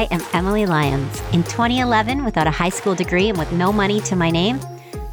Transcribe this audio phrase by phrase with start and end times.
[0.00, 1.20] I am Emily Lyons.
[1.34, 4.58] In 2011, without a high school degree and with no money to my name,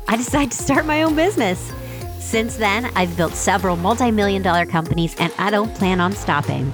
[0.07, 1.73] I decided to start my own business.
[2.19, 6.71] Since then, I've built several multi million dollar companies and I don't plan on stopping.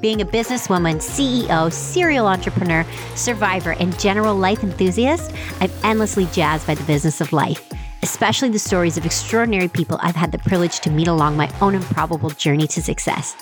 [0.00, 2.84] Being a businesswoman, CEO, serial entrepreneur,
[3.14, 7.72] survivor, and general life enthusiast, I'm endlessly jazzed by the business of life,
[8.02, 11.76] especially the stories of extraordinary people I've had the privilege to meet along my own
[11.76, 13.36] improbable journey to success.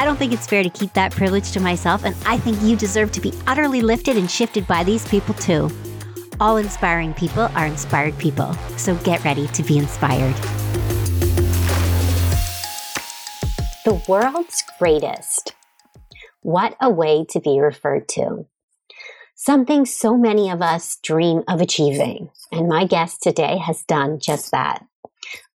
[0.00, 2.74] I don't think it's fair to keep that privilege to myself, and I think you
[2.74, 5.70] deserve to be utterly lifted and shifted by these people too.
[6.40, 10.34] All inspiring people are inspired people, so get ready to be inspired.
[13.84, 15.54] The world's greatest.
[16.40, 18.46] What a way to be referred to.
[19.34, 24.50] Something so many of us dream of achieving, and my guest today has done just
[24.52, 24.82] that.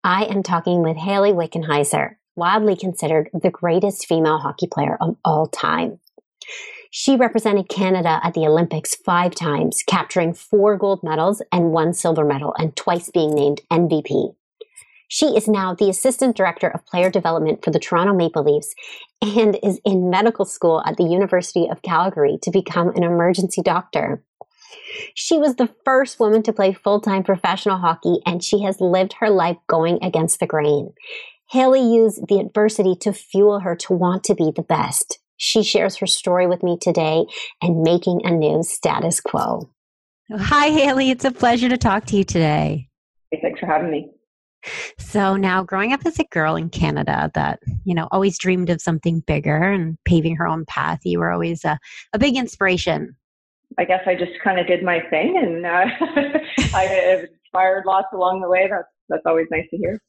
[0.03, 5.47] I am talking with Hayley Wickenheiser, widely considered the greatest female hockey player of all
[5.47, 5.99] time.
[6.91, 12.23] She represented Canada at the Olympics five times, capturing four gold medals and one silver
[12.23, 14.35] medal, and twice being named MVP.
[15.07, 18.73] She is now the Assistant Director of Player Development for the Toronto Maple Leafs
[19.21, 24.23] and is in medical school at the University of Calgary to become an emergency doctor.
[25.13, 29.13] She was the first woman to play full time professional hockey, and she has lived
[29.19, 30.93] her life going against the grain.
[31.51, 35.19] Hayley used the adversity to fuel her to want to be the best.
[35.37, 37.25] She shares her story with me today
[37.61, 39.69] and making a new status quo.
[40.31, 41.11] Hi, Hayley.
[41.11, 42.89] It's a pleasure to talk to you today.
[43.31, 44.09] Hey, thanks for having me.
[44.97, 48.81] So now growing up as a girl in Canada that, you know, always dreamed of
[48.81, 51.77] something bigger and paving her own path, you were always a,
[52.13, 53.15] a big inspiration.
[53.77, 55.85] I guess I just kind of did my thing and uh,
[56.73, 58.67] I inspired lots along the way.
[58.69, 60.01] That's, that's always nice to hear.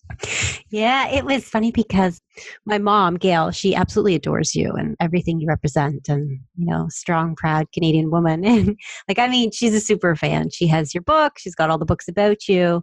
[0.70, 2.20] Yeah, it was funny because
[2.64, 7.36] my mom, Gail, she absolutely adores you and everything you represent and, you know, strong,
[7.36, 8.44] proud Canadian woman.
[8.56, 8.76] And
[9.08, 10.50] like, I mean, she's a super fan.
[10.50, 12.82] She has your book, she's got all the books about you.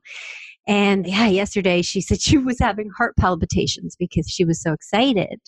[0.68, 5.40] And yeah, yesterday she said she was having heart palpitations because she was so excited.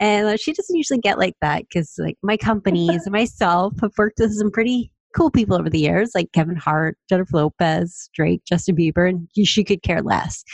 [0.00, 3.92] And uh, she doesn't usually get like that because, like, my companies and myself have
[3.98, 8.42] worked with some pretty cool people over the years, like Kevin Hart, Jennifer Lopez, Drake,
[8.48, 10.44] Justin Bieber, and she could care less.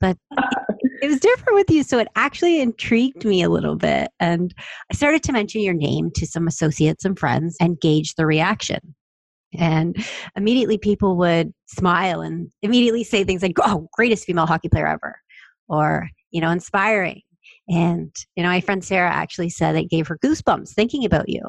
[0.00, 0.16] But
[1.02, 1.82] it was different with you.
[1.82, 4.10] So it actually intrigued me a little bit.
[4.20, 4.54] And
[4.90, 8.94] I started to mention your name to some associates and friends and gauge the reaction.
[9.54, 9.96] And
[10.36, 15.16] immediately people would smile and immediately say things like, oh, greatest female hockey player ever,
[15.68, 17.22] or, you know, inspiring.
[17.68, 21.40] And, you know, my friend Sarah actually said it gave her goosebumps thinking about you.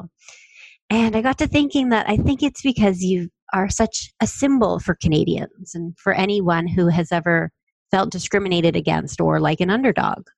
[0.88, 4.80] And I got to thinking that I think it's because you are such a symbol
[4.80, 7.50] for Canadians and for anyone who has ever
[7.90, 10.28] felt discriminated against or like an underdog.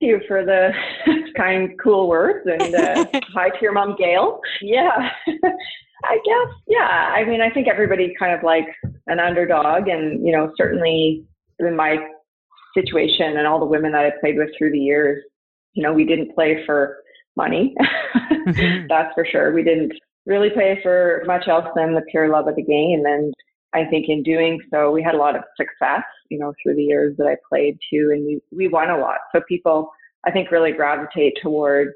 [0.00, 0.72] Thank you for the
[1.36, 4.40] kind, cool words, and uh, hi to your mom, Gail.
[4.60, 6.54] Yeah, I guess.
[6.68, 8.66] Yeah, I mean, I think everybody kind of like
[9.06, 11.24] an underdog, and you know, certainly
[11.58, 11.96] in my
[12.74, 15.24] situation and all the women that I played with through the years,
[15.72, 16.98] you know, we didn't play for
[17.34, 17.74] money.
[18.30, 18.86] mm-hmm.
[18.88, 19.52] That's for sure.
[19.54, 19.92] We didn't
[20.26, 23.32] really play for much else than the pure love of the game, and
[23.74, 26.84] I think in doing so, we had a lot of success, you know, through the
[26.84, 29.18] years that I played too, and we, we won a lot.
[29.34, 29.90] So people,
[30.24, 31.90] I think, really gravitate towards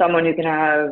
[0.00, 0.90] someone who can have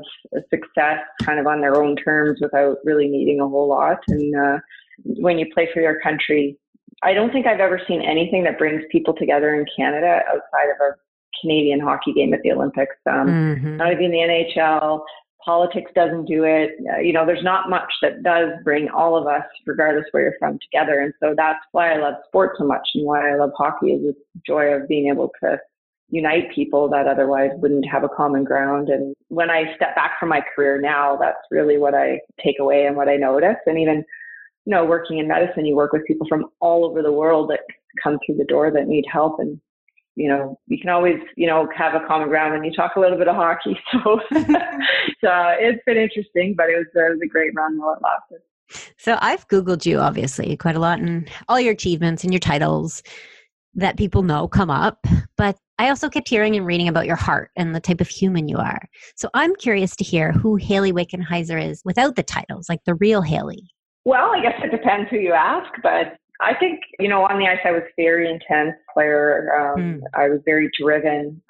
[0.50, 3.98] success kind of on their own terms without really needing a whole lot.
[4.08, 4.58] And uh,
[5.04, 6.56] when you play for your country,
[7.02, 10.80] I don't think I've ever seen anything that brings people together in Canada outside of
[10.80, 10.94] a
[11.40, 12.94] Canadian hockey game at the Olympics.
[13.10, 13.76] Um, mm-hmm.
[13.76, 14.18] Not even the
[14.56, 15.00] NHL,
[15.44, 16.70] politics doesn't do it.
[16.92, 20.34] Uh, you know, there's not much that does bring all of us, regardless where you're
[20.38, 21.00] from, together.
[21.00, 24.02] And so that's why I love sports so much and why I love hockey is
[24.02, 24.14] the
[24.46, 25.58] joy of being able to
[26.10, 28.88] unite people that otherwise wouldn't have a common ground.
[28.90, 32.84] And when I step back from my career now, that's really what I take away
[32.86, 33.56] and what I notice.
[33.66, 34.04] And even,
[34.66, 37.60] you know, working in medicine, you work with people from all over the world that
[38.02, 39.40] come through the door that need help.
[39.40, 39.58] And
[40.14, 43.00] you know, you can always, you know, have a common ground when you talk a
[43.00, 43.78] little bit of hockey.
[43.92, 44.20] So,
[45.20, 48.40] so it's been interesting, but it was, it was a great run while it lasted.
[48.98, 53.02] So I've Googled you obviously quite a lot and all your achievements and your titles
[53.74, 55.06] that people know come up.
[55.36, 58.48] But I also kept hearing and reading about your heart and the type of human
[58.48, 58.82] you are.
[59.16, 63.22] So I'm curious to hear who Hayley Wickenheiser is without the titles, like the real
[63.22, 63.68] Hayley.
[64.04, 67.46] Well, I guess it depends who you ask, but I think, you know, on the
[67.46, 69.48] ice, I was very intense player.
[69.54, 70.00] Um, mm.
[70.14, 71.40] I was very driven.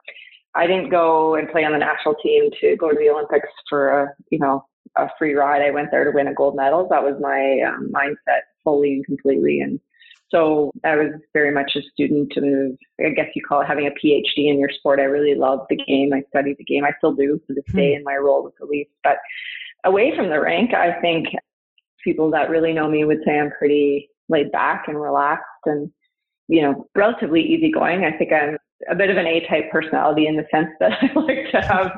[0.54, 4.02] I didn't go and play on the national team to go to the Olympics for
[4.02, 4.64] a, you know,
[4.98, 5.62] a free ride.
[5.62, 6.86] I went there to win a gold medal.
[6.90, 9.60] That was my um, mindset fully and completely.
[9.60, 9.80] And
[10.30, 13.90] so I was very much a student of, I guess you call it having a
[13.90, 15.00] PhD in your sport.
[15.00, 16.12] I really loved the game.
[16.12, 16.84] I studied the game.
[16.84, 17.76] I still do to this mm.
[17.76, 18.90] day in my role with the Leafs.
[19.02, 19.16] But
[19.84, 21.28] away from the rink, I think
[22.04, 25.90] people that really know me would say I'm pretty laid back and relaxed and,
[26.48, 28.04] you know, relatively easygoing.
[28.04, 28.56] I think I'm
[28.90, 31.92] a bit of an A-type personality in the sense that I like to have,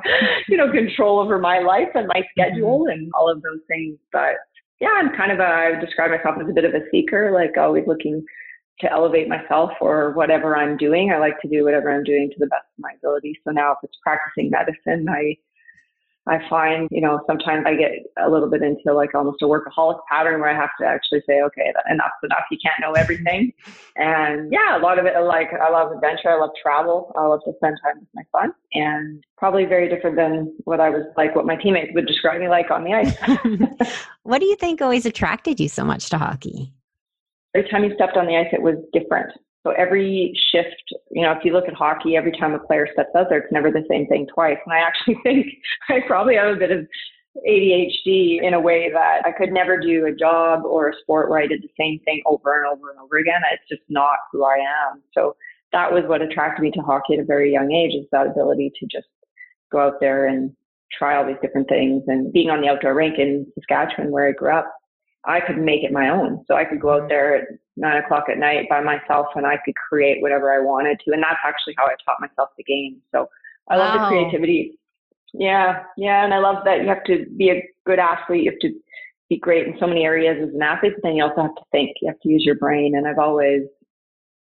[0.49, 2.41] you know, control over my life and my mm-hmm.
[2.41, 3.99] schedule and all of those things.
[4.13, 4.37] But
[4.81, 7.33] yeah, I'm kind of a, I would describe myself as a bit of a seeker,
[7.33, 8.25] like always looking
[8.81, 11.13] to elevate myself or whatever I'm doing.
[11.13, 13.39] I like to do whatever I'm doing to the best of my ability.
[13.45, 15.37] So now if it's practicing medicine, I
[16.27, 19.99] I find, you know, sometimes I get a little bit into like almost a workaholic
[20.11, 22.45] pattern where I have to actually say, okay, enough's enough.
[22.51, 23.53] You can't know everything.
[23.97, 26.31] And yeah, a lot of it, like I love adventure.
[26.31, 27.13] I love travel.
[27.17, 30.89] I love to spend time with my son and probably very different than what I
[30.89, 33.99] was like, what my teammates would describe me like on the ice.
[34.23, 36.73] what do you think always attracted you so much to hockey?
[37.55, 39.31] Every time you stepped on the ice, it was different.
[39.65, 43.11] So every shift, you know, if you look at hockey, every time a player steps
[43.17, 44.59] out there, it's never the same thing twice.
[44.65, 45.47] And I actually think
[45.89, 46.87] I probably have a bit of
[47.49, 51.41] ADHD in a way that I could never do a job or a sport where
[51.41, 53.41] I did the same thing over and over and over again.
[53.53, 55.03] It's just not who I am.
[55.15, 55.35] So
[55.73, 58.71] that was what attracted me to hockey at a very young age is that ability
[58.79, 59.09] to just
[59.73, 60.55] go out there and
[60.97, 64.33] try all these different things and being on the outdoor rink in Saskatchewan where I
[64.33, 64.73] grew up
[65.27, 66.45] I could make it my own.
[66.47, 69.59] So I could go out there at nine o'clock at night by myself and I
[69.65, 71.13] could create whatever I wanted to.
[71.13, 73.01] And that's actually how I taught myself the game.
[73.13, 73.29] So
[73.69, 74.05] I love wow.
[74.05, 74.79] the creativity.
[75.33, 76.25] Yeah, yeah.
[76.25, 78.45] And I love that you have to be a good athlete.
[78.45, 78.73] You have to
[79.29, 81.63] be great in so many areas as an athlete, but then you also have to
[81.73, 81.97] think.
[82.03, 82.95] You have to use your brain.
[82.95, 83.63] And I've always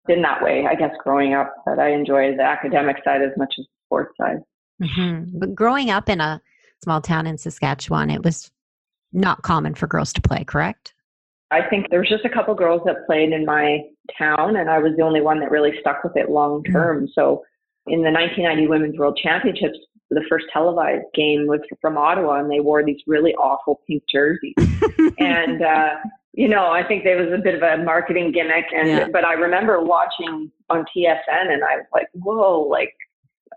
[0.05, 3.55] been that way, I guess, growing up, that I enjoy the academic side as much
[3.57, 4.39] as the sports side.
[4.81, 5.39] Mm-hmm.
[5.39, 6.41] But growing up in a
[6.83, 8.51] small town in Saskatchewan, it was
[9.13, 10.93] not common for girls to play, correct?
[11.51, 13.81] I think there was just a couple girls that played in my
[14.17, 16.71] town, and I was the only one that really stuck with it long mm.
[16.71, 17.05] term.
[17.05, 17.09] Mm.
[17.13, 17.43] So,
[17.85, 19.77] in the 1990 Women's World Championships,
[20.09, 24.55] the first televised game was from Ottawa, and they wore these really awful pink jerseys.
[25.19, 25.95] and uh,
[26.33, 28.65] you know, I think there was a bit of a marketing gimmick.
[28.75, 29.07] And yeah.
[29.11, 32.93] but I remember watching on TSN, and I was like, "Whoa!" Like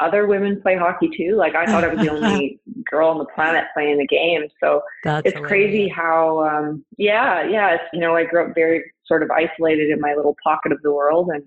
[0.01, 1.37] other women play hockey too.
[1.37, 2.61] Like I thought I was the only
[2.91, 4.43] girl on the planet playing the game.
[4.61, 5.49] So That's it's hilarious.
[5.49, 7.75] crazy how, um, yeah, yeah.
[7.75, 10.83] It's, you know, I grew up very sort of isolated in my little pocket of
[10.83, 11.43] the world, and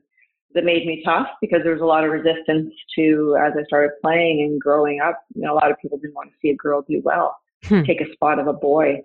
[0.56, 3.92] that made me tough because there was a lot of resistance to as I started
[4.02, 5.22] playing and growing up.
[5.36, 7.84] You know, a lot of people didn't want to see a girl do well, hmm.
[7.84, 9.02] take a spot of a boy.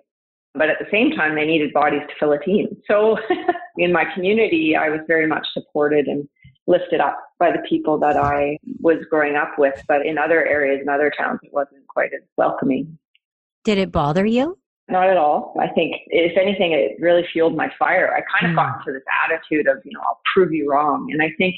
[0.53, 2.77] But at the same time, they needed bodies to fill a team.
[2.87, 3.17] So
[3.77, 6.27] in my community, I was very much supported and
[6.67, 9.81] lifted up by the people that I was growing up with.
[9.87, 12.97] But in other areas, in other towns, it wasn't quite as welcoming.
[13.63, 14.57] Did it bother you?
[14.87, 15.55] Not at all.
[15.59, 18.13] I think, if anything, it really fueled my fire.
[18.13, 18.55] I kind of mm.
[18.55, 21.07] got into this attitude of, you know, I'll prove you wrong.
[21.11, 21.55] And I think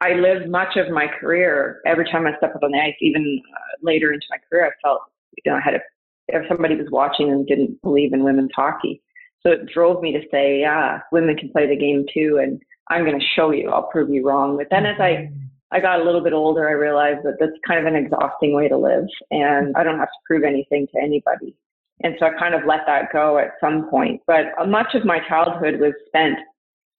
[0.00, 3.40] I lived much of my career, every time I stepped up on the ice, even
[3.54, 5.00] uh, later into my career, I felt,
[5.44, 5.80] you know, I had a,
[6.28, 9.02] if somebody was watching and didn't believe in women's hockey.
[9.42, 12.38] So it drove me to say, yeah, women can play the game too.
[12.42, 13.70] And I'm going to show you.
[13.70, 14.56] I'll prove you wrong.
[14.56, 15.44] But then as I mm-hmm.
[15.70, 18.68] I got a little bit older, I realized that that's kind of an exhausting way
[18.68, 21.54] to live, and I don't have to prove anything to anybody.
[22.02, 24.22] And so I kind of let that go at some point.
[24.26, 26.38] But much of my childhood was spent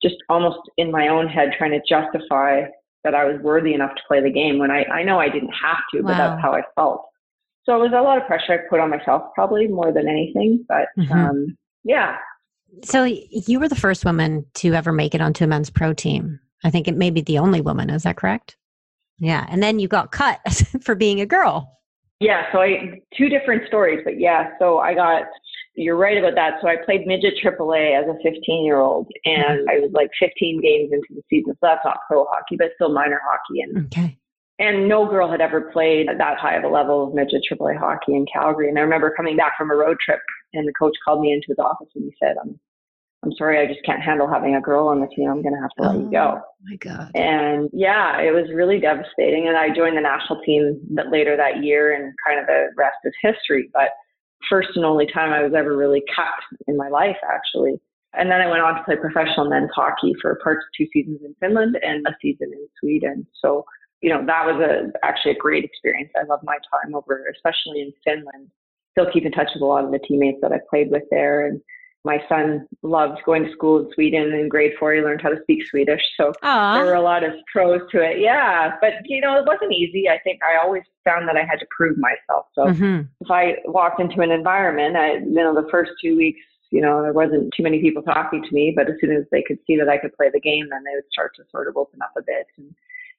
[0.02, 2.62] just almost in my own head trying to justify
[3.02, 5.52] that I was worthy enough to play the game when I, I know I didn't
[5.52, 6.18] have to, but wow.
[6.18, 7.06] that's how I felt.
[7.64, 10.64] So it was a lot of pressure I put on myself, probably more than anything.
[10.68, 11.12] But mm-hmm.
[11.12, 12.16] um, yeah,
[12.84, 16.40] so you were the first woman to ever make it onto a men's pro team.
[16.64, 17.90] I think it may be the only woman.
[17.90, 18.56] Is that correct?
[19.18, 19.46] Yeah.
[19.48, 20.40] And then you got cut
[20.82, 21.78] for being a girl.
[22.20, 22.50] Yeah.
[22.52, 24.50] So I, two different stories, but yeah.
[24.58, 25.22] So I got,
[25.74, 26.54] you're right about that.
[26.60, 29.70] So I played midget AAA as a 15 year old and mm-hmm.
[29.70, 31.54] I was like 15 games into the season.
[31.54, 33.62] So that's not pro hockey, but still minor hockey.
[33.62, 34.18] And, okay.
[34.60, 37.78] And no girl had ever played at that high of a level of midget AAA
[37.78, 38.68] hockey in Calgary.
[38.68, 40.20] And I remember coming back from a road trip
[40.52, 42.60] and the coach called me into his office and he said, "I'm,
[43.24, 45.30] I'm sorry, I just can't handle having a girl on the team.
[45.30, 47.10] I'm going to have to let oh, you go." Oh, my God.
[47.14, 49.48] And yeah, it was really devastating.
[49.48, 52.98] And I joined the national team that later that year, and kind of the rest
[53.04, 53.70] is history.
[53.72, 53.90] But
[54.50, 57.80] first and only time I was ever really cut in my life, actually.
[58.12, 61.20] And then I went on to play professional men's hockey for parts of two seasons
[61.24, 63.26] in Finland and a season in Sweden.
[63.40, 63.64] So,
[64.00, 66.10] you know, that was a actually a great experience.
[66.16, 68.50] I love my time over, especially in Finland
[68.92, 71.46] still keep in touch with a lot of the teammates that I played with there.
[71.46, 71.60] And
[72.04, 74.32] my son loved going to school in Sweden.
[74.32, 76.02] In grade four, he learned how to speak Swedish.
[76.16, 76.74] So Aww.
[76.74, 78.20] there were a lot of pros to it.
[78.20, 78.76] Yeah.
[78.80, 80.08] But, you know, it wasn't easy.
[80.08, 82.46] I think I always found that I had to prove myself.
[82.54, 83.02] So mm-hmm.
[83.20, 86.40] if I walked into an environment, I, you know, the first two weeks,
[86.70, 89.42] you know, there wasn't too many people talking to me, but as soon as they
[89.42, 91.76] could see that I could play the game, then they would start to sort of
[91.76, 92.74] open up a bit and,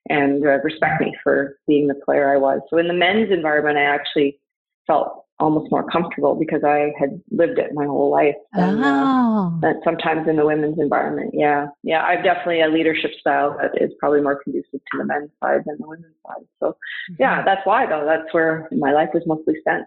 [0.10, 2.62] and uh, respect me for being the player I was.
[2.70, 4.39] So in the men's environment, I actually
[4.88, 8.36] felt almost more comfortable because I had lived it my whole life.
[8.53, 9.60] And, oh.
[9.63, 13.91] Uh, sometimes in the women's environment, yeah, yeah, I've definitely a leadership style that is
[14.00, 16.46] probably more conducive to the men's side than the women's side.
[16.60, 17.15] So, mm-hmm.
[17.20, 18.05] yeah, that's why though.
[18.05, 19.86] That's where my life was mostly spent.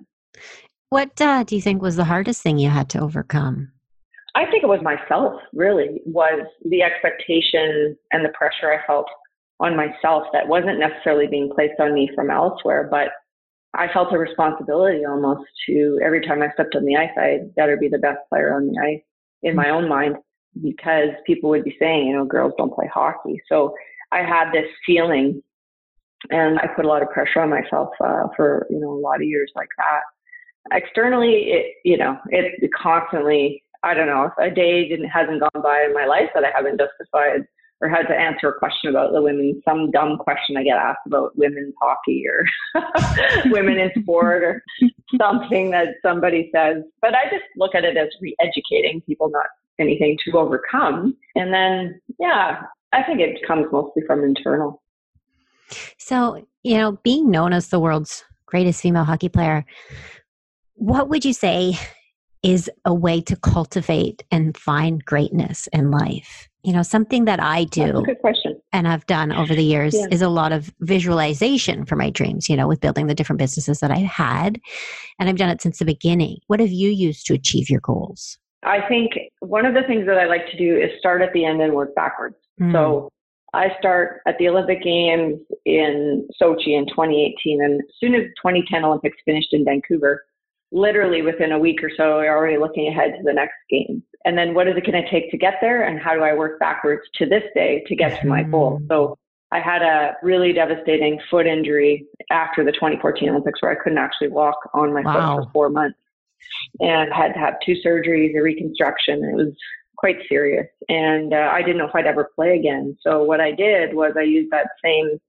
[0.91, 3.71] What uh, do you think was the hardest thing you had to overcome?
[4.37, 5.41] I think it was myself.
[5.53, 9.07] Really, was the expectation and the pressure I felt
[9.61, 13.09] on myself that wasn't necessarily being placed on me from elsewhere, but
[13.75, 17.77] I felt a responsibility almost to every time I stepped on the ice, I better
[17.77, 19.03] be the best player on the ice
[19.43, 20.17] in my own mind
[20.63, 23.41] because people would be saying, you know, girls don't play hockey.
[23.49, 23.75] So
[24.13, 25.43] I had this feeling
[26.31, 29.17] and I put a lot of pressure on myself uh, for, you know, a lot
[29.17, 30.01] of years like that.
[30.73, 35.85] Externally, it, you know, it, constantly, I don't know, a day didn't, hasn't gone by
[35.85, 37.45] in my life that I haven't justified
[37.85, 41.07] or had to answer a question about the women, some dumb question I get asked
[41.07, 42.83] about women's hockey or
[43.51, 44.63] women in sport or
[45.21, 46.83] something that somebody says.
[47.03, 49.47] But I just look at it as re educating people, not
[49.79, 51.15] anything to overcome.
[51.35, 52.63] And then, yeah,
[52.95, 54.83] I think it comes mostly from internal.
[55.99, 59.67] So, you know, being known as the world's greatest female hockey player,
[60.73, 61.79] what would you say
[62.43, 66.49] is a way to cultivate and find greatness in life?
[66.65, 70.07] You know something that i do good question and i've done over the years yeah.
[70.11, 73.81] is a lot of visualization for my dreams you know with building the different businesses
[73.81, 74.61] that i've had
[75.19, 78.39] and i've done it since the beginning what have you used to achieve your goals
[78.65, 81.45] i think one of the things that i like to do is start at the
[81.45, 82.73] end and work backwards mm.
[82.73, 83.09] so
[83.53, 88.85] i start at the olympic games in sochi in 2018 and as soon as 2010
[88.85, 90.25] olympics finished in vancouver
[90.75, 94.03] literally within a week or so, we're already looking ahead to the next game.
[94.25, 95.87] And then what is it going to take to get there?
[95.87, 98.81] And how do I work backwards to this day to get to my goal?
[98.81, 98.89] Mm.
[98.89, 99.19] So
[99.53, 104.29] I had a really devastating foot injury after the 2014 Olympics where I couldn't actually
[104.29, 105.37] walk on my wow.
[105.37, 105.99] foot for four months
[106.81, 109.23] and had to have two surgeries, a reconstruction.
[109.23, 109.55] It was
[109.97, 110.67] quite serious.
[110.89, 112.97] And uh, I didn't know if I'd ever play again.
[113.03, 115.21] So what I did was I used that same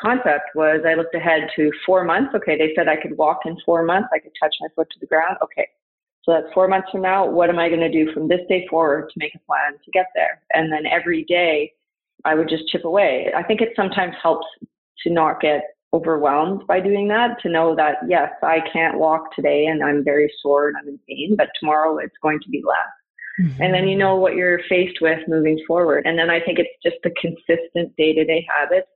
[0.00, 2.34] concept was I looked ahead to four months.
[2.34, 4.08] Okay, they said I could walk in four months.
[4.12, 5.36] I could touch my foot to the ground.
[5.42, 5.66] Okay,
[6.24, 7.28] so that's four months from now.
[7.28, 9.90] What am I going to do from this day forward to make a plan to
[9.92, 10.40] get there?
[10.54, 11.72] And then every day
[12.24, 13.32] I would just chip away.
[13.36, 14.46] I think it sometimes helps
[15.04, 19.66] to not get overwhelmed by doing that, to know that, yes, I can't walk today
[19.66, 23.46] and I'm very sore and I'm in pain, but tomorrow it's going to be less.
[23.48, 23.62] Mm-hmm.
[23.62, 26.06] And then you know what you're faced with moving forward.
[26.06, 28.88] And then I think it's just the consistent day to day habits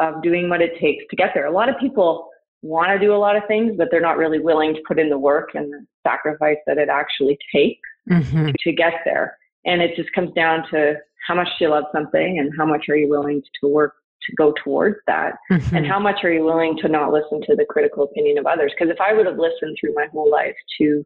[0.00, 1.46] of doing what it takes to get there.
[1.46, 2.28] A lot of people
[2.62, 5.08] want to do a lot of things, but they're not really willing to put in
[5.08, 8.50] the work and the sacrifice that it actually takes mm-hmm.
[8.58, 9.36] to get there.
[9.64, 10.94] And it just comes down to
[11.26, 13.94] how much do you love something and how much are you willing to work
[14.28, 15.34] to go towards that?
[15.50, 15.76] Mm-hmm.
[15.76, 18.72] And how much are you willing to not listen to the critical opinion of others?
[18.76, 21.04] Because if I would have listened through my whole life to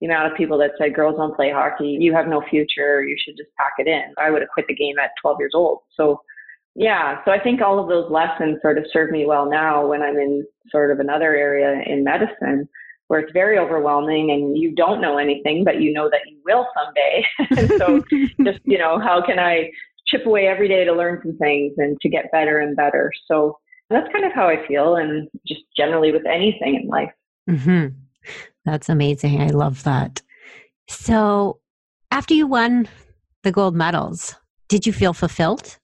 [0.00, 3.16] the amount of people that said girls don't play hockey, you have no future, you
[3.22, 5.80] should just pack it in, I would have quit the game at 12 years old.
[5.94, 6.20] So
[6.74, 10.02] yeah, so I think all of those lessons sort of serve me well now when
[10.02, 12.68] I'm in sort of another area in medicine
[13.08, 16.68] where it's very overwhelming and you don't know anything, but you know that you will
[16.78, 17.26] someday.
[17.58, 18.04] and so
[18.44, 19.70] just, you know, how can I
[20.06, 23.10] chip away every day to learn some things and to get better and better?
[23.26, 23.58] So
[23.90, 27.10] that's kind of how I feel and just generally with anything in life.
[27.50, 27.98] Mm-hmm.
[28.64, 29.40] That's amazing.
[29.40, 30.22] I love that.
[30.88, 31.58] So
[32.12, 32.88] after you won
[33.42, 34.36] the gold medals,
[34.68, 35.79] did you feel fulfilled?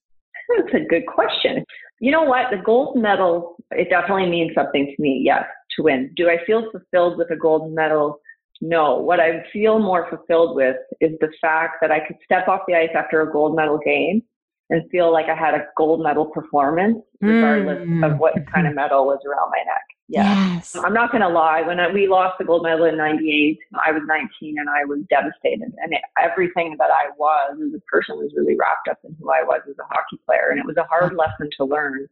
[0.48, 1.64] That's a good question.
[2.00, 2.46] You know what?
[2.50, 5.44] The gold medal, it definitely means something to me, yes,
[5.76, 6.12] to win.
[6.16, 8.20] Do I feel fulfilled with a gold medal?
[8.60, 8.96] No.
[8.96, 12.74] What I feel more fulfilled with is the fact that I could step off the
[12.74, 14.22] ice after a gold medal game
[14.70, 18.04] and feel like I had a gold medal performance, regardless mm.
[18.04, 19.95] of what kind of medal was around my neck.
[20.08, 20.54] Yeah.
[20.54, 20.76] Yes.
[20.76, 21.62] I'm not going to lie.
[21.62, 25.00] When I, we lost the gold medal in 98, I was 19 and I was
[25.10, 25.72] devastated.
[25.82, 29.30] And it, everything that I was as a person was really wrapped up in who
[29.30, 30.50] I was as a hockey player.
[30.50, 31.18] And it was a hard mm-hmm.
[31.18, 32.06] lesson to learn.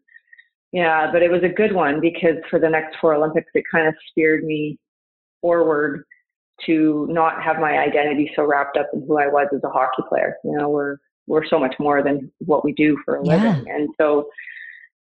[0.72, 3.86] Yeah, but it was a good one because for the next four Olympics, it kind
[3.86, 4.76] of steered me
[5.40, 6.04] forward
[6.66, 10.02] to not have my identity so wrapped up in who I was as a hockey
[10.08, 10.36] player.
[10.42, 10.96] You know, we're,
[11.28, 13.36] we're so much more than what we do for a yeah.
[13.36, 13.70] living.
[13.70, 14.28] And so,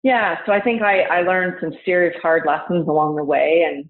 [0.04, 3.88] yeah, so I think I, I learned some serious hard lessons along the way and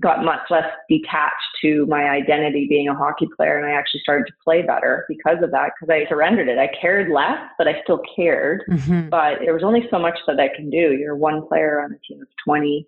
[0.00, 3.56] got much less detached to my identity being a hockey player.
[3.56, 6.58] And I actually started to play better because of that, because I surrendered it.
[6.58, 8.64] I cared less, but I still cared.
[8.68, 9.08] Mm-hmm.
[9.08, 10.96] But there was only so much that I can do.
[10.98, 12.84] You're one player on a team of 20.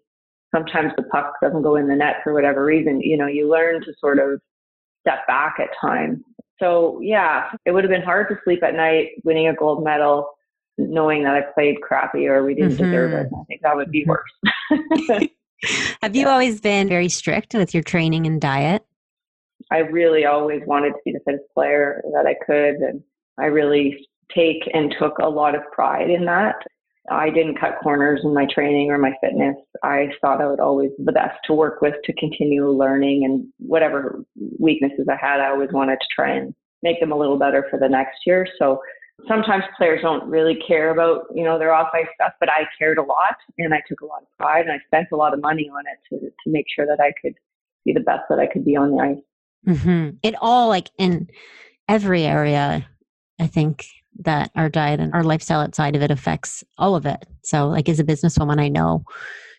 [0.52, 3.00] Sometimes the puck doesn't go in the net for whatever reason.
[3.00, 4.40] You know, you learn to sort of
[5.00, 6.18] step back at times.
[6.58, 10.28] So, yeah, it would have been hard to sleep at night winning a gold medal
[10.78, 12.84] knowing that I played crappy or we didn't mm-hmm.
[12.84, 13.26] deserve it.
[13.32, 14.10] I think that would be mm-hmm.
[14.10, 15.28] worse.
[16.02, 18.84] Have you always been very strict with your training and diet?
[19.70, 22.76] I really always wanted to be the fittest player that I could.
[22.76, 23.02] And
[23.38, 26.56] I really take and took a lot of pride in that.
[27.10, 29.56] I didn't cut corners in my training or my fitness.
[29.82, 33.46] I thought I would always be the best to work with to continue learning and
[33.58, 34.24] whatever
[34.58, 37.78] weaknesses I had, I always wanted to try and make them a little better for
[37.78, 38.46] the next year.
[38.58, 38.80] So
[39.28, 42.98] sometimes players don't really care about, you know, their off ice stuff, but I cared
[42.98, 45.40] a lot and I took a lot of pride and I spent a lot of
[45.40, 47.34] money on it to, to make sure that I could
[47.84, 49.76] be the best that I could be on the ice.
[49.76, 50.16] Mm-hmm.
[50.22, 51.28] It all like in
[51.88, 52.86] every area,
[53.40, 53.86] I think
[54.20, 57.24] that our diet and our lifestyle outside of it affects all of it.
[57.44, 59.04] So like as a businesswoman, I know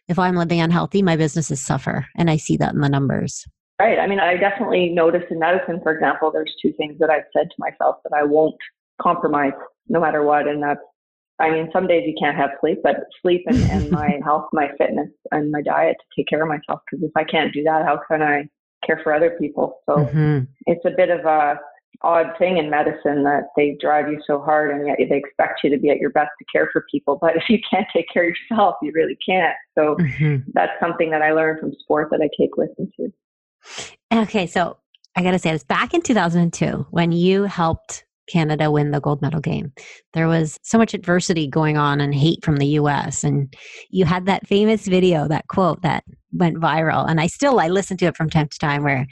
[0.07, 3.45] if I'm living unhealthy, my businesses suffer and I see that in the numbers.
[3.79, 3.97] Right.
[3.99, 7.49] I mean, I definitely notice in medicine, for example, there's two things that I've said
[7.49, 8.55] to myself that I won't
[9.01, 9.53] compromise
[9.87, 10.47] no matter what.
[10.47, 10.79] And that's,
[11.39, 14.69] I mean, some days you can't have sleep, but sleep and, and my health, my
[14.77, 16.81] fitness, and my diet to take care of myself.
[16.89, 18.47] Because if I can't do that, how can I
[18.85, 19.79] care for other people?
[19.89, 20.39] So mm-hmm.
[20.67, 21.59] it's a bit of a
[22.01, 25.69] odd thing in medicine that they drive you so hard and yet they expect you
[25.69, 27.17] to be at your best to care for people.
[27.21, 29.55] But if you can't take care of yourself, you really can't.
[29.77, 30.49] So mm-hmm.
[30.53, 33.13] that's something that I learned from sport that I take with me too.
[34.13, 34.77] Okay, so
[35.15, 39.21] I got to say this back in 2002 when you helped Canada win the gold
[39.21, 39.71] medal game.
[40.13, 43.53] There was so much adversity going on and hate from the US and
[43.89, 47.97] you had that famous video, that quote that went viral and I still I listen
[47.97, 49.05] to it from time to time where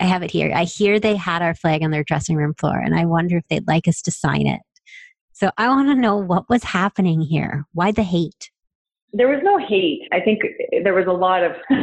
[0.00, 0.52] I have it here.
[0.54, 3.44] I hear they had our flag on their dressing room floor and I wonder if
[3.48, 4.60] they'd like us to sign it.
[5.32, 7.64] So I want to know what was happening here.
[7.72, 8.50] Why the hate?
[9.12, 10.02] There was no hate.
[10.12, 11.52] I think eh, there was a lot of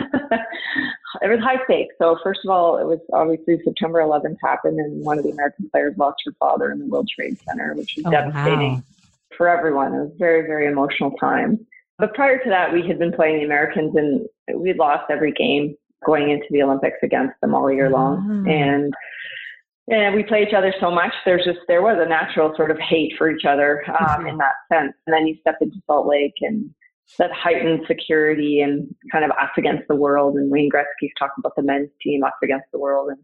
[1.21, 1.95] it was high stakes.
[2.01, 5.69] So first of all, it was obviously September 11th happened, and one of the American
[5.69, 8.83] players lost her father in the World Trade Center, which was oh, devastating wow.
[9.37, 9.93] for everyone.
[9.93, 11.65] It was a very very emotional time.
[11.97, 14.27] But prior to that, we had been playing the Americans, and
[14.59, 15.75] we lost every game
[16.05, 18.51] going into the Olympics against them all year long, oh.
[18.51, 18.93] and
[19.87, 21.11] and we play each other so much.
[21.25, 24.27] There's just there was a natural sort of hate for each other um, mm-hmm.
[24.27, 24.93] in that sense.
[25.05, 26.73] And then you step into Salt Lake and
[27.17, 30.35] that heightened security and kind of us against the world.
[30.35, 33.17] And Wayne Gretzky's talking about the men's team us against the world, and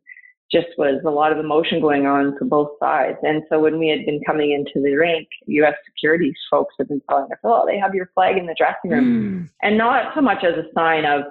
[0.51, 3.17] just was a lot of emotion going on for both sides.
[3.23, 5.73] And so when we had been coming into the rink, U.S.
[5.85, 9.05] security folks had been telling us, "Oh, they have your flag in the dressing room,"
[9.05, 9.49] mm.
[9.61, 11.23] and not so much as a sign of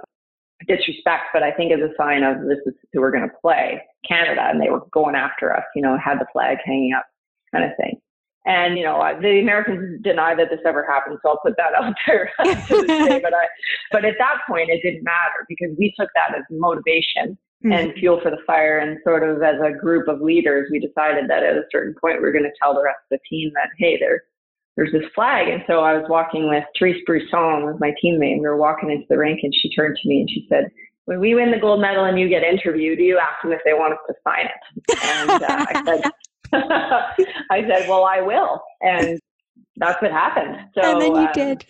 [0.68, 3.82] disrespect, but I think as a sign of this is who we're going to play,
[4.06, 5.64] Canada, and they were going after us.
[5.74, 7.06] You know, had the flag hanging up,
[7.52, 8.00] kind of thing.
[8.46, 11.94] And you know, the Americans deny that this ever happened, so I'll put that out
[12.06, 13.20] there to this day.
[13.20, 13.46] But I,
[13.90, 17.72] but at that point, it didn't matter because we took that as motivation mm-hmm.
[17.72, 18.78] and fuel for the fire.
[18.78, 22.22] And sort of as a group of leaders, we decided that at a certain point,
[22.22, 24.22] we are going to tell the rest of the team that hey, there,
[24.76, 25.48] there's this flag.
[25.48, 28.90] And so I was walking with Therese Brisson, with my teammate, and we were walking
[28.90, 30.70] into the rink, and she turned to me and she said,
[31.06, 33.72] when we win the gold medal and you get interviewed, you ask them if they
[33.72, 34.98] want us to sign it.
[35.04, 36.10] And uh, I said,
[37.50, 38.62] I said, well, I will.
[38.80, 39.20] And
[39.76, 40.56] that's what happened.
[40.74, 41.66] So, and then you um, did.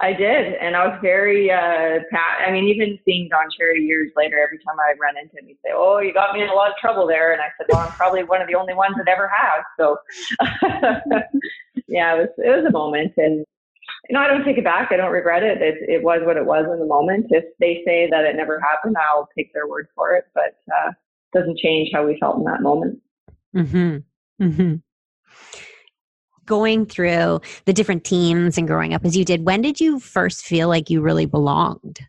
[0.00, 0.54] I did.
[0.54, 2.46] And I was very, uh, pat.
[2.46, 5.58] I mean, even seeing Don Cherry years later, every time I run into him, he'd
[5.64, 7.32] say, oh, you got me in a lot of trouble there.
[7.32, 9.64] And I said, well, I'm probably one of the only ones that ever has.
[9.78, 9.98] So,
[11.88, 13.12] yeah, it was, it was a moment.
[13.18, 13.44] And,
[14.08, 14.90] you know, I don't take it back.
[14.90, 15.60] I don't regret it.
[15.60, 17.26] It, it was what it was in the moment.
[17.28, 20.24] If they say that it never happened, I'll take their word for it.
[20.34, 20.92] But, uh,
[21.32, 22.98] doesn't change how we felt in that moment.
[23.56, 24.44] Mm-hmm.
[24.44, 24.74] Mm-hmm.
[26.46, 30.44] Going through the different teams and growing up as you did, when did you first
[30.44, 32.00] feel like you really belonged?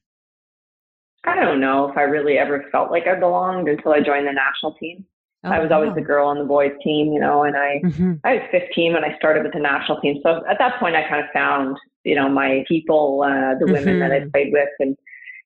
[1.25, 4.33] I don't know if I really ever felt like I belonged until I joined the
[4.33, 5.05] national team.
[5.45, 5.95] Oh, I was always wow.
[5.95, 8.13] the girl on the boys team, you know, and I mm-hmm.
[8.23, 10.19] I was 15 when I started with the national team.
[10.23, 13.83] So at that point, I kind of found, you know, my people, uh, the women
[13.83, 13.99] mm-hmm.
[13.99, 14.29] that I mm-hmm.
[14.29, 14.97] played with, and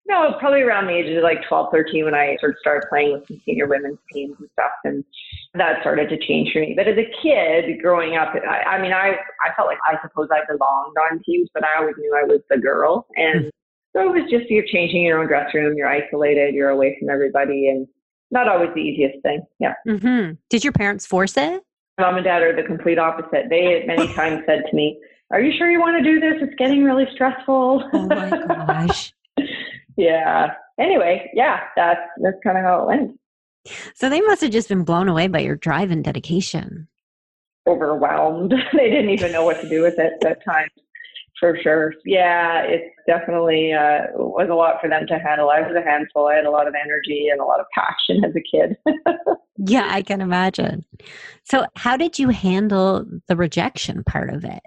[0.07, 3.13] no, probably around the age of like 12, 13 when I sort of started playing
[3.13, 4.71] with some senior women's teams and stuff.
[4.85, 5.03] And
[5.53, 6.73] that started to change for me.
[6.77, 10.29] But as a kid growing up, I, I mean, I, I felt like I suppose
[10.31, 13.07] I belonged on teams, but I always knew I was the girl.
[13.17, 13.51] And
[13.93, 17.09] so it was just you're changing your own dressing room, you're isolated, you're away from
[17.09, 17.85] everybody, and
[18.31, 19.41] not always the easiest thing.
[19.59, 19.73] Yeah.
[19.85, 20.33] Mm-hmm.
[20.49, 21.63] Did your parents force it?
[21.99, 23.49] Mom and dad are the complete opposite.
[23.49, 26.35] They many times said to me, Are you sure you want to do this?
[26.41, 27.89] It's getting really stressful.
[27.91, 29.13] Oh my gosh
[29.97, 30.53] yeah.
[30.79, 33.19] Anyway, yeah, that's that's kind of how it went.
[33.95, 36.87] So they must have just been blown away by your drive and dedication.
[37.67, 38.53] Overwhelmed.
[38.73, 40.71] they didn't even know what to do with it at times,
[41.39, 41.93] for sure.
[42.05, 45.49] Yeah, it definitely uh, was a lot for them to handle.
[45.49, 46.27] I was a handful.
[46.27, 48.77] I had a lot of energy and a lot of passion as a kid.
[49.57, 50.85] yeah, I can imagine.
[51.43, 54.61] So, how did you handle the rejection part of it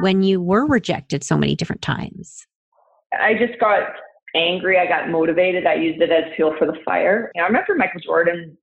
[0.00, 2.46] when you were rejected so many different times?
[3.20, 3.82] I just got
[4.36, 5.66] angry, I got motivated.
[5.66, 7.30] I used it as fuel for the fire.
[7.34, 8.56] You know, I remember Michael Jordan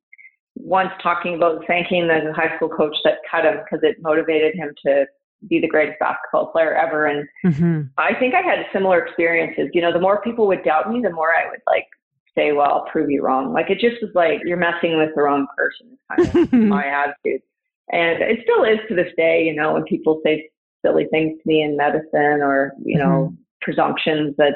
[0.56, 4.74] once talking about thanking the high school coach that cut him because it motivated him
[4.86, 5.06] to
[5.50, 7.06] be the greatest basketball player ever.
[7.06, 7.82] And mm-hmm.
[7.98, 9.70] I think I had similar experiences.
[9.74, 11.88] You know, the more people would doubt me, the more I would like
[12.36, 13.54] say, well, I'll prove you wrong.
[13.54, 17.42] Like it just was like, you're messing with the wrong person, kind of my attitude.
[17.92, 20.50] And it still is to this day, you know, when people say
[20.86, 23.36] silly things to me in medicine or, you know, mm-hmm.
[23.62, 24.56] presumptions that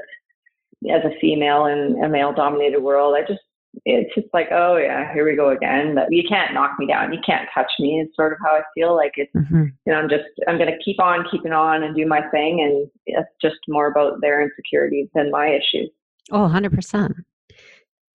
[0.91, 3.41] as a female in a male dominated world, I just,
[3.86, 5.95] it's just like, oh yeah, here we go again.
[5.95, 7.13] But you can't knock me down.
[7.13, 8.02] You can't touch me.
[8.04, 9.65] It's sort of how I feel like it's, mm-hmm.
[9.86, 12.62] you know, I'm just, I'm going to keep on keeping on and do my thing.
[12.62, 15.89] And it's just more about their insecurities than my issues.
[16.32, 17.13] Oh, 100%.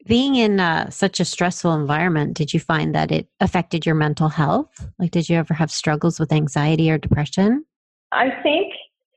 [0.05, 4.29] Being in uh, such a stressful environment, did you find that it affected your mental
[4.29, 4.89] health?
[4.99, 7.65] Like, did you ever have struggles with anxiety or depression?
[8.11, 8.75] I think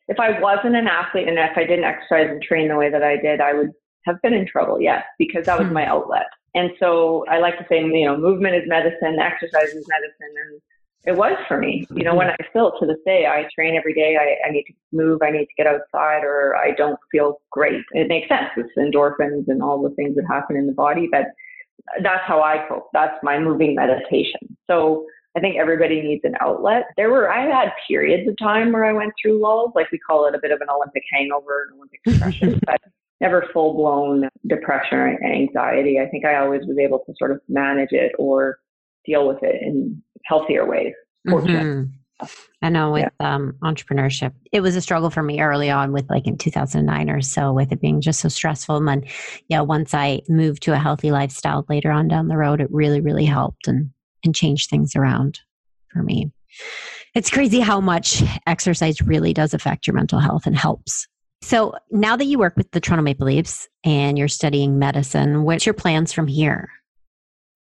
[0.08, 3.04] if I wasn't an athlete and if I didn't exercise and train the way that
[3.04, 3.72] I did, I would
[4.06, 5.74] have been in trouble, yes, because that was hmm.
[5.74, 6.28] my outlet.
[6.54, 10.34] And so I like to say, you know, movement is medicine, exercise is medicine.
[10.46, 10.62] And
[11.06, 11.86] it was for me.
[11.92, 14.18] You know, when I still to this day, I train every day.
[14.18, 15.22] I, I need to move.
[15.22, 17.84] I need to get outside or I don't feel great.
[17.92, 18.50] It makes sense.
[18.58, 21.08] It's endorphins and all the things that happen in the body.
[21.12, 21.26] But
[22.02, 22.88] that's how I cope.
[22.94, 24.58] That's my moving meditation.
[24.68, 25.06] So
[25.36, 26.86] I think everybody needs an outlet.
[26.96, 30.28] There were, I had periods of time where I went through lulls, like we call
[30.28, 32.80] it a bit of an Olympic hangover, an Olympic depression, but
[33.20, 36.00] never full blown depression or anxiety.
[36.00, 38.60] I think I always was able to sort of manage it or
[39.06, 40.94] deal with it in healthier ways.
[41.28, 41.92] Mm-hmm.
[42.62, 43.36] I know with yeah.
[43.36, 47.22] um, entrepreneurship, it was a struggle for me early on with like in 2009 or
[47.22, 48.78] so with it being just so stressful.
[48.78, 49.04] And then,
[49.50, 53.02] yeah, once I moved to a healthy lifestyle later on down the road, it really,
[53.02, 53.92] really helped and,
[54.26, 55.40] and changed things around
[55.92, 56.32] for me.
[57.14, 61.08] It's crazy how much exercise really does affect your mental health and helps.
[61.42, 65.66] So now that you work with the Toronto Maple Leafs and you're studying medicine, what's
[65.66, 66.70] your plans from here?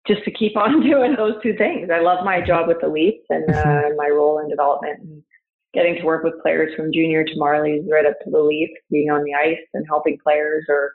[0.08, 1.89] just to keep on doing those two things.
[1.93, 3.97] I love my job with the Leafs and uh, mm-hmm.
[3.97, 5.23] my role in development and
[5.73, 9.10] getting to work with players from junior to Marlies right up to the Leafs, being
[9.10, 10.93] on the ice and helping players or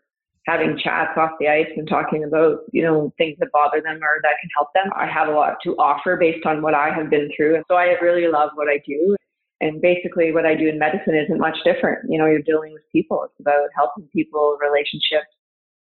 [0.48, 4.18] having chats off the ice and talking about, you know, things that bother them or
[4.22, 4.90] that can help them.
[4.96, 7.56] I have a lot to offer based on what I have been through.
[7.56, 9.16] And so I really love what I do.
[9.61, 12.08] And basically what I do in medicine isn't much different.
[12.08, 13.24] You know, you're dealing with people.
[13.24, 15.28] It's about helping people, relationships,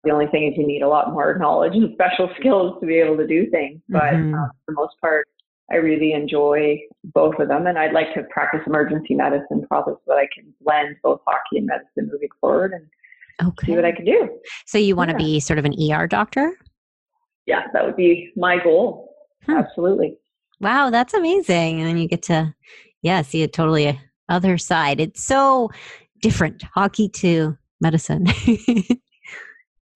[0.04, 2.98] the only thing is you need a lot more knowledge and special skills to be
[2.98, 3.80] able to do things.
[3.88, 4.34] But mm-hmm.
[4.34, 5.28] uh, for the most part,
[5.70, 7.66] I really enjoy both of them.
[7.66, 11.58] And I'd like to practice emergency medicine probably so that I can blend both hockey
[11.58, 12.86] and medicine moving forward and
[13.48, 13.66] okay.
[13.66, 14.28] see what I can do.
[14.66, 15.18] So you want yeah.
[15.18, 16.56] to be sort of an ER doctor?
[17.46, 19.14] Yeah, that would be my goal.
[19.46, 19.52] Hmm.
[19.52, 20.16] Absolutely.
[20.60, 21.80] Wow, that's amazing.
[21.80, 22.54] And then you get to,
[23.02, 23.98] yeah, see a totally
[24.28, 25.00] other side.
[25.00, 25.70] It's so
[26.22, 28.26] different hockey to medicine.
[28.46, 29.00] it's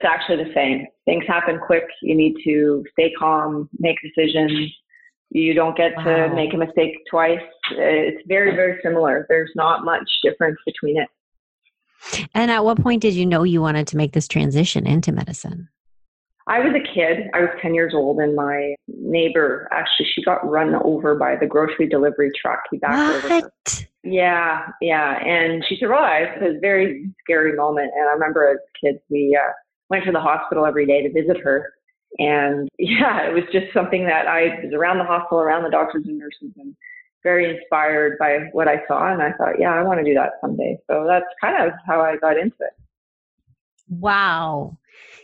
[0.02, 0.86] actually the same.
[1.04, 1.84] Things happen quick.
[2.02, 4.72] You need to stay calm, make decisions.
[5.30, 6.04] You don't get wow.
[6.04, 7.40] to make a mistake twice.
[7.72, 9.26] It's very, very similar.
[9.28, 11.08] There's not much difference between it.
[12.34, 15.68] And at what point did you know you wanted to make this transition into medicine?
[16.46, 17.30] I was a kid.
[17.32, 21.46] I was 10 years old, and my neighbor actually she got run over by the
[21.46, 22.60] grocery delivery truck.
[22.70, 23.32] He backed what?
[23.32, 23.50] over her.
[24.02, 26.42] Yeah, yeah, and she survived.
[26.42, 27.90] It was a very scary moment.
[27.96, 29.52] And I remember as kids, we uh,
[29.88, 31.72] went to the hospital every day to visit her.
[32.18, 36.04] And yeah, it was just something that I was around the hospital, around the doctors
[36.06, 36.76] and nurses, and
[37.24, 39.12] very inspired by what I saw.
[39.12, 40.78] And I thought, yeah, I want to do that someday.
[40.88, 42.72] So that's kind of how I got into it.
[43.88, 44.78] Wow.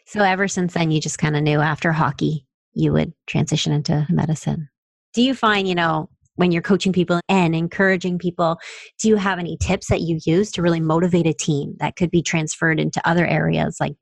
[0.07, 4.07] So ever since then, you just kind of knew after hockey you would transition into
[4.11, 4.69] medicine.
[5.15, 8.59] Do you find, you know, when you're coaching people and encouraging people,
[8.99, 12.11] do you have any tips that you use to really motivate a team that could
[12.11, 13.95] be transferred into other areas like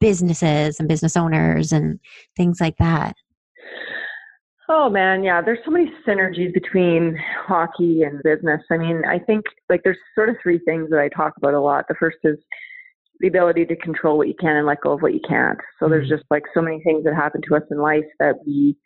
[0.00, 2.00] businesses and business owners and
[2.36, 3.16] things like that?
[4.68, 8.62] Oh man, yeah, there's so many synergies between hockey and business.
[8.70, 11.60] I mean, I think like there's sort of three things that I talk about a
[11.60, 11.84] lot.
[11.88, 12.38] The first is
[13.20, 15.58] the ability to control what you can and let go of what you can't.
[15.78, 16.16] So there's mm-hmm.
[16.16, 18.76] just like so many things that happen to us in life that we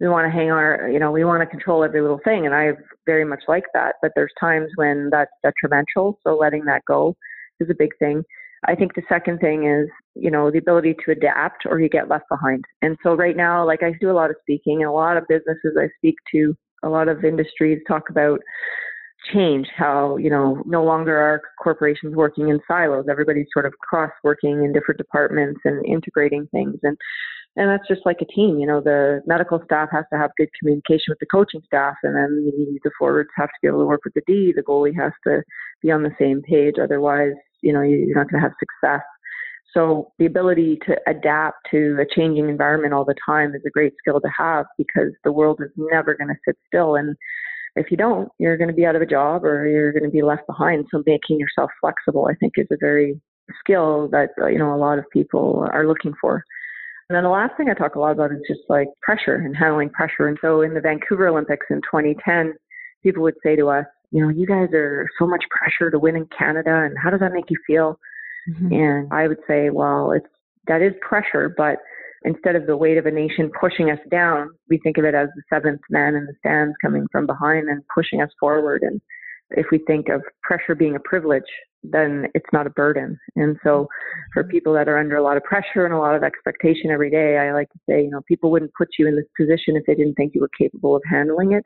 [0.00, 2.54] we want to hang our, you know, we want to control every little thing, and
[2.54, 2.72] I
[3.06, 3.96] very much like that.
[4.02, 6.18] But there's times when that's detrimental.
[6.22, 7.16] So letting that go
[7.60, 8.22] is a big thing.
[8.64, 12.08] I think the second thing is, you know, the ability to adapt or you get
[12.08, 12.64] left behind.
[12.82, 15.28] And so right now, like I do a lot of speaking and a lot of
[15.28, 18.40] businesses I speak to, a lot of industries talk about
[19.32, 23.06] change, how, you know, no longer are corporations working in silos.
[23.10, 26.78] Everybody's sort of cross working in different departments and integrating things.
[26.82, 26.96] And
[27.58, 28.58] and that's just like a team.
[28.58, 32.14] You know, the medical staff has to have good communication with the coaching staff, and
[32.14, 32.52] then
[32.84, 34.52] the forwards have to be able to work with the D.
[34.54, 35.42] The goalie has to
[35.80, 36.74] be on the same page.
[36.80, 39.02] Otherwise, you know, you're not going to have success.
[39.74, 43.92] So the ability to adapt to a changing environment all the time is a great
[43.98, 46.96] skill to have because the world is never going to sit still.
[46.96, 47.14] And
[47.74, 50.10] if you don't, you're going to be out of a job or you're going to
[50.10, 50.86] be left behind.
[50.90, 53.20] So making yourself flexible, I think, is a very
[53.60, 56.42] skill that uh, you know a lot of people are looking for.
[57.08, 59.56] And then the last thing I talk a lot about is just like pressure and
[59.56, 60.26] handling pressure.
[60.26, 62.54] And so in the Vancouver Olympics in 2010,
[63.02, 66.16] people would say to us, you know, you guys are so much pressure to win
[66.16, 67.98] in Canada, and how does that make you feel?
[68.48, 68.72] Mm-hmm.
[68.72, 70.26] And I would say, well, it's
[70.68, 71.78] that is pressure, but
[72.24, 75.28] instead of the weight of a nation pushing us down, we think of it as
[75.36, 78.82] the seventh man in the stands coming from behind and pushing us forward.
[78.82, 79.00] And
[79.50, 81.44] if we think of pressure being a privilege,
[81.84, 83.16] then it's not a burden.
[83.36, 83.86] And so
[84.32, 84.50] for mm-hmm.
[84.50, 87.38] people that are under a lot of pressure and a lot of expectation every day,
[87.38, 89.94] I like to say, you know, people wouldn't put you in this position if they
[89.94, 91.64] didn't think you were capable of handling it.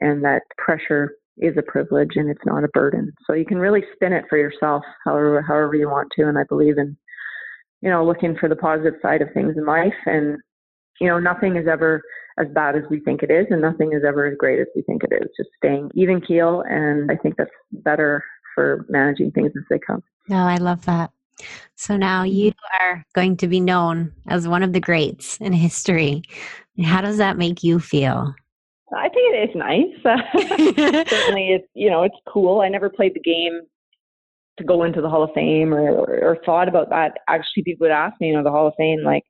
[0.00, 3.12] And that pressure is a privilege and it's not a burden.
[3.26, 6.28] So you can really spin it for yourself however however you want to.
[6.28, 6.96] And I believe in,
[7.80, 9.94] you know, looking for the positive side of things in life.
[10.06, 10.38] And,
[11.00, 12.02] you know, nothing is ever
[12.38, 14.82] as bad as we think it is and nothing is ever as great as we
[14.82, 15.28] think it is.
[15.36, 20.02] Just staying even keel and I think that's better for managing things as they come.
[20.28, 21.10] No, I love that.
[21.74, 22.34] So now mm-hmm.
[22.34, 26.22] you are going to be known as one of the greats in history.
[26.82, 28.34] How does that make you feel?
[28.96, 31.08] I think it is nice.
[31.10, 32.60] Certainly, it's you know it's cool.
[32.60, 33.60] I never played the game
[34.58, 37.18] to go into the Hall of Fame or, or, or thought about that.
[37.28, 39.24] Actually, people would ask me, you know, the Hall of Fame, like,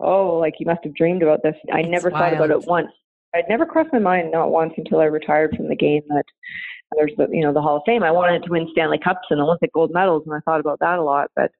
[0.00, 1.54] oh, like you must have dreamed about this.
[1.72, 2.22] I it's never wild.
[2.22, 2.88] thought about it once.
[3.34, 6.24] I'd never crossed my mind, not once, until I retired from the game, that
[6.96, 8.02] there's the you know the Hall of Fame.
[8.02, 10.98] I wanted to win Stanley Cups and Olympic gold medals, and I thought about that
[10.98, 11.30] a lot.
[11.36, 11.52] But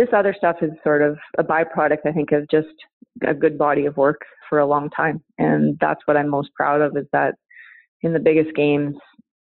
[0.00, 2.68] this other stuff is sort of a byproduct, I think, of just
[3.26, 5.22] a good body of work for a long time.
[5.36, 7.34] And that's what I'm most proud of is that
[8.00, 8.96] in the biggest games,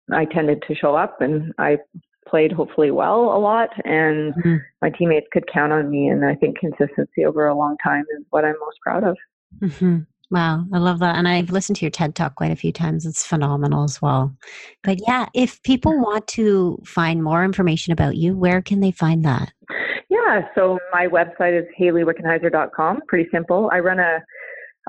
[0.10, 1.80] I tended to show up and I
[2.26, 4.56] played hopefully well a lot and mm-hmm.
[4.82, 6.08] my teammates could count on me.
[6.08, 9.18] And I think consistency over a long time is what I'm most proud of.
[9.62, 9.98] Mm-hmm.
[10.30, 11.16] Wow, I love that.
[11.16, 13.06] And I've listened to your TED talk quite a few times.
[13.06, 14.36] It's phenomenal as well.
[14.84, 19.24] But yeah, if people want to find more information about you, where can they find
[19.24, 19.54] that?
[20.10, 23.02] Yeah, so my website is hayleyWickenheiser.com.
[23.08, 23.70] Pretty simple.
[23.72, 24.20] I run a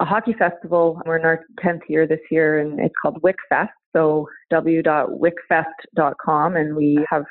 [0.00, 1.00] a hockey festival.
[1.04, 3.70] We're in our 10th year this year, and it's called WickFest.
[3.96, 7.24] So w.wickfest.com, and we have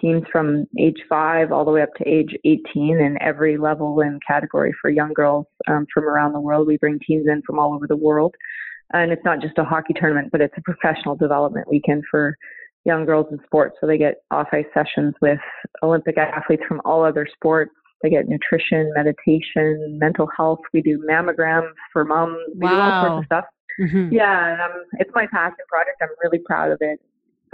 [0.00, 4.20] teams from age five all the way up to age 18 in every level and
[4.26, 6.66] category for young girls um, from around the world.
[6.66, 8.34] We bring teams in from all over the world.
[8.92, 12.36] And it's not just a hockey tournament, but it's a professional development weekend for
[12.84, 13.76] young girls in sports.
[13.80, 15.40] So they get off ice sessions with
[15.82, 20.60] Olympic athletes from all other sports they get nutrition, meditation, mental health.
[20.72, 22.38] We do mammograms for moms.
[22.54, 22.70] We wow.
[22.70, 23.44] do all sorts of stuff.
[23.80, 24.14] Mm-hmm.
[24.14, 25.98] Yeah, um, it's my passion project.
[26.02, 27.00] I'm really proud of it.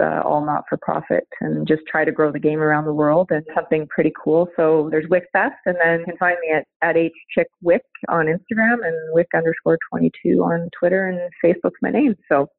[0.03, 3.29] Uh, all not for profit and just try to grow the game around the world
[3.31, 4.49] and something pretty cool.
[4.57, 9.13] So there's WickFest, and then you can find me at, at hchickwick on Instagram and
[9.13, 12.15] wick underscore 22 on Twitter and Facebook's my name.
[12.27, 12.49] So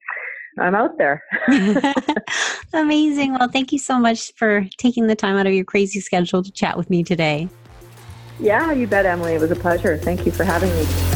[0.59, 1.23] I'm out there.
[2.73, 3.35] Amazing.
[3.35, 6.51] Well, thank you so much for taking the time out of your crazy schedule to
[6.51, 7.49] chat with me today.
[8.41, 9.35] Yeah, you bet, Emily.
[9.35, 9.99] It was a pleasure.
[9.99, 11.14] Thank you for having me.